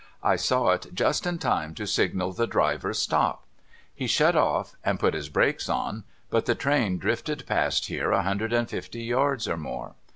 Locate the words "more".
9.57-9.93